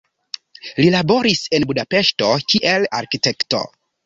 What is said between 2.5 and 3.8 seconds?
kiel arkitekto.